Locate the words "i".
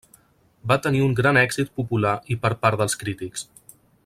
2.37-2.41